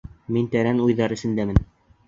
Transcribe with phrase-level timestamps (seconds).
[0.37, 1.63] Мин тәрән уйҙар эсендәмен.